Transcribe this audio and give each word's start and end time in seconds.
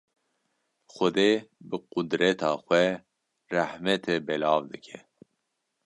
Xwedê 0.93 1.31
bi 1.67 1.77
qudreta 1.91 2.49
xwe 2.65 2.83
rahmetê 3.53 4.15
belav 4.27 4.61
dike. 4.71 4.97